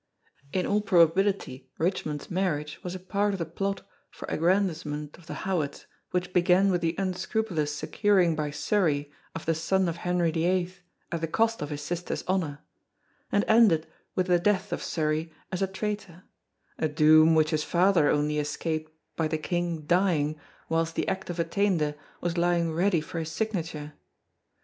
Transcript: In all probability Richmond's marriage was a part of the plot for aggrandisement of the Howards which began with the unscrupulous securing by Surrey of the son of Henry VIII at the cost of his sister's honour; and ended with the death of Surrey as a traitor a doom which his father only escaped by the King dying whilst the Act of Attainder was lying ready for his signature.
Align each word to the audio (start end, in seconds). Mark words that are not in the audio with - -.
In 0.51 0.65
all 0.65 0.81
probability 0.81 1.69
Richmond's 1.77 2.31
marriage 2.31 2.79
was 2.83 2.95
a 2.95 2.99
part 2.99 3.33
of 3.33 3.37
the 3.37 3.45
plot 3.45 3.87
for 4.09 4.27
aggrandisement 4.31 5.15
of 5.19 5.27
the 5.27 5.35
Howards 5.45 5.85
which 6.09 6.33
began 6.33 6.71
with 6.71 6.81
the 6.81 6.95
unscrupulous 6.97 7.71
securing 7.75 8.35
by 8.35 8.49
Surrey 8.49 9.11
of 9.35 9.45
the 9.45 9.53
son 9.53 9.87
of 9.87 9.97
Henry 9.97 10.31
VIII 10.31 10.73
at 11.11 11.21
the 11.21 11.27
cost 11.27 11.61
of 11.61 11.69
his 11.69 11.83
sister's 11.83 12.23
honour; 12.27 12.61
and 13.31 13.45
ended 13.47 13.85
with 14.15 14.25
the 14.25 14.39
death 14.39 14.73
of 14.73 14.81
Surrey 14.81 15.31
as 15.51 15.61
a 15.61 15.67
traitor 15.67 16.23
a 16.79 16.87
doom 16.87 17.35
which 17.35 17.51
his 17.51 17.63
father 17.63 18.09
only 18.09 18.39
escaped 18.39 18.91
by 19.15 19.27
the 19.27 19.37
King 19.37 19.81
dying 19.81 20.35
whilst 20.67 20.95
the 20.95 21.07
Act 21.07 21.29
of 21.29 21.37
Attainder 21.39 21.93
was 22.21 22.39
lying 22.39 22.73
ready 22.73 23.01
for 23.01 23.19
his 23.19 23.31
signature. 23.31 23.93